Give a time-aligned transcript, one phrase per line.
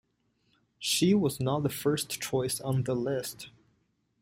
[0.79, 3.51] She was not the first choice on the list.